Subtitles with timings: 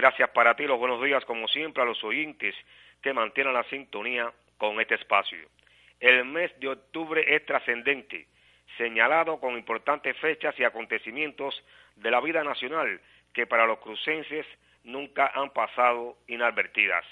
[0.00, 0.66] gracias para ti.
[0.66, 2.54] Los buenos días, como siempre, a los oyentes
[3.02, 5.46] que mantienen la sintonía con este espacio.
[6.00, 8.26] El mes de octubre es trascendente,
[8.78, 11.62] señalado con importantes fechas y acontecimientos
[11.96, 12.98] de la vida nacional
[13.34, 14.46] que para los crucenses
[14.84, 17.04] nunca han pasado inadvertidas.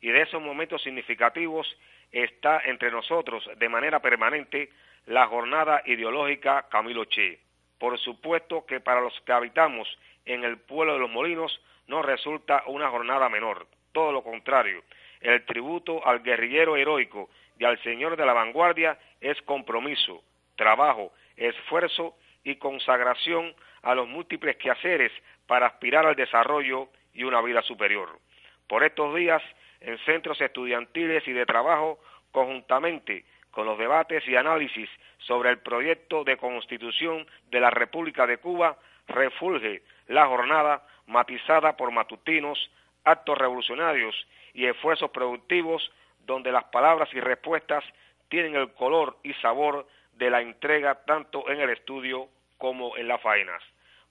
[0.00, 1.78] Y de esos momentos significativos
[2.10, 4.70] está entre nosotros de manera permanente
[5.06, 7.38] la jornada ideológica Camilo Che.
[7.78, 9.86] Por supuesto que para los que habitamos
[10.24, 14.82] en el pueblo de los molinos no resulta una jornada menor, todo lo contrario,
[15.20, 20.22] el tributo al guerrillero heroico y al señor de la vanguardia es compromiso,
[20.56, 25.12] trabajo, esfuerzo y consagración a los múltiples quehaceres
[25.46, 28.18] para aspirar al desarrollo y una vida superior.
[28.66, 29.42] Por estos días,
[29.80, 34.88] en centros estudiantiles y de trabajo, conjuntamente con los debates y análisis
[35.18, 41.90] sobre el proyecto de constitución de la República de Cuba, refulge la jornada matizada por
[41.90, 42.70] matutinos,
[43.04, 44.14] actos revolucionarios
[44.54, 45.90] y esfuerzos productivos
[46.26, 47.84] donde las palabras y respuestas
[48.28, 52.28] tienen el color y sabor de la entrega tanto en el estudio
[52.58, 53.62] como en las faenas.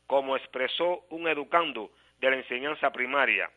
[0.08, 3.50] Como expresó un educando de la enseñanza primaria,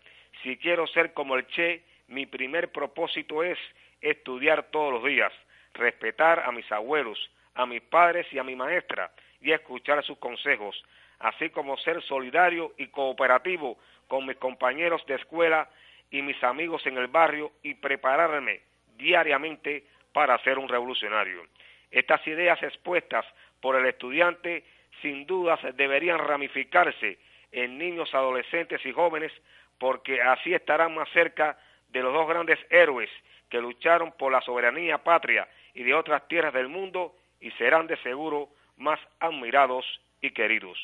[0.43, 3.59] si quiero ser como el Che, mi primer propósito es
[4.01, 5.33] estudiar todos los días,
[5.73, 7.19] respetar a mis abuelos,
[7.55, 9.11] a mis padres y a mi maestra
[9.41, 10.83] y escuchar sus consejos,
[11.21, 15.69] así como ser solidario y cooperativo con mis compañeros de escuela
[16.11, 18.61] y mis amigos en el barrio y prepararme
[18.97, 21.43] diariamente para ser un revolucionario.
[21.91, 23.25] Estas ideas expuestas
[23.61, 24.65] por el estudiante
[25.03, 27.19] sin dudas deberían ramificarse
[27.53, 29.33] en niños, adolescentes y jóvenes
[29.79, 33.11] porque así estarán más cerca de los dos grandes héroes
[33.49, 37.15] que lucharon por la soberanía patria y de otras tierras del mundo
[37.45, 39.85] y serán de seguro más admirados
[40.23, 40.79] y queridos.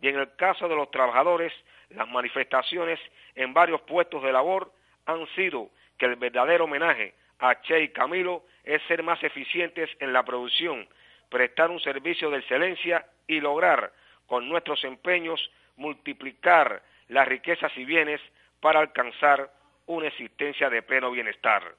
[0.00, 1.52] Y en el caso de los trabajadores,
[1.90, 2.98] las manifestaciones
[3.34, 4.72] en varios puestos de labor
[5.04, 5.68] han sido
[5.98, 10.88] que el verdadero homenaje a Che y Camilo es ser más eficientes en la producción,
[11.28, 13.92] prestar un servicio de excelencia y lograr
[14.26, 18.22] con nuestros empeños multiplicar las riquezas y bienes
[18.60, 19.50] para alcanzar
[19.84, 21.74] una existencia de pleno bienestar.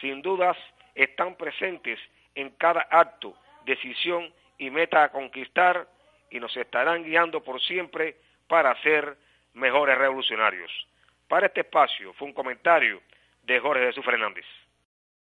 [0.00, 0.56] Sin dudas,
[0.96, 2.00] están presentes
[2.34, 5.86] en cada acto, decisión y meta a conquistar
[6.30, 8.16] y nos estarán guiando por siempre
[8.48, 9.18] para ser
[9.52, 10.70] mejores revolucionarios.
[11.28, 13.02] Para este espacio fue un comentario
[13.42, 14.46] de Jorge Jesús Fernández.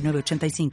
[0.00, 0.70] 906985.